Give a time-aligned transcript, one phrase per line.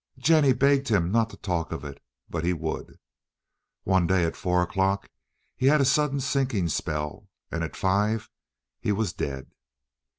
[0.17, 2.97] Jennie begged him not to talk of it, but he would.
[3.83, 5.11] One day at four o'clock
[5.55, 8.27] he had a sudden sinking spell, and at five
[8.79, 9.51] he was dead.